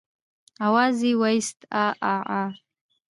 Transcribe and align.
آواز 0.67 0.95
يې 1.07 1.13
واېست 1.21 1.59
عاعاعا. 1.77 2.43